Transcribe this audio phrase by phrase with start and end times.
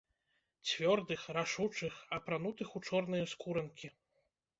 [0.69, 3.93] Цвёрдых, рашучых, апранутых у чорныя скуранкі.